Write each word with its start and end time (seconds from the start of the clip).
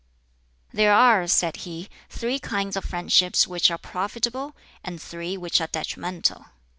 "There 0.73 0.95
are," 0.95 1.27
said 1.27 1.57
he, 1.57 1.87
"three 2.09 2.39
kinds 2.39 2.75
of 2.75 2.83
friendships 2.83 3.45
which 3.45 3.69
are 3.69 3.77
profitable, 3.77 4.55
and 4.83 4.99
three 4.99 5.37
which 5.37 5.61
are 5.61 5.67
detrimental. 5.67 6.47